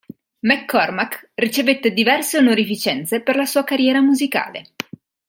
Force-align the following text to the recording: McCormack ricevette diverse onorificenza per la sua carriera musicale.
McCormack 0.39 1.29
ricevette 1.35 1.93
diverse 1.93 2.39
onorificenza 2.39 3.19
per 3.19 3.35
la 3.35 3.45
sua 3.45 3.63
carriera 3.63 4.01
musicale. 4.01 4.71